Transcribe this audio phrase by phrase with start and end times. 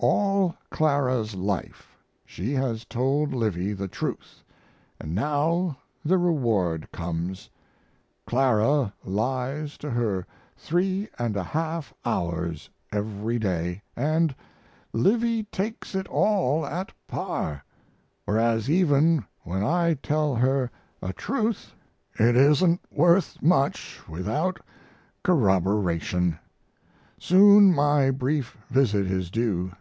[0.00, 4.44] All Clara's life she has told Livy the truth
[5.00, 7.50] and now the reward comes;
[8.24, 10.24] Clara lies to her
[10.56, 14.32] three and a half hours every day, and
[14.92, 17.64] Livy takes it all at par,
[18.24, 20.70] whereas even when I tell her
[21.02, 21.74] a truth
[22.20, 24.60] it isn't worth much without
[25.24, 26.38] corroboration....
[27.18, 29.72] Soon my brief visit is due.